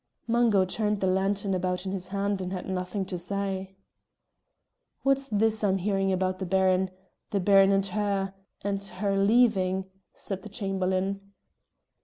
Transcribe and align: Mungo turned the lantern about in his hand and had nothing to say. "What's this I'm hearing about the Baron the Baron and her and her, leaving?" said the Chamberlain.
Mungo 0.25 0.65
turned 0.65 0.99
the 0.99 1.05
lantern 1.05 1.53
about 1.53 1.85
in 1.85 1.91
his 1.91 2.07
hand 2.07 2.41
and 2.41 2.51
had 2.51 2.67
nothing 2.67 3.05
to 3.05 3.19
say. 3.19 3.75
"What's 5.03 5.29
this 5.29 5.63
I'm 5.63 5.77
hearing 5.77 6.11
about 6.11 6.39
the 6.39 6.45
Baron 6.47 6.89
the 7.29 7.39
Baron 7.39 7.71
and 7.71 7.85
her 7.85 8.33
and 8.63 8.83
her, 8.83 9.15
leaving?" 9.15 9.91
said 10.15 10.41
the 10.41 10.49
Chamberlain. 10.49 11.21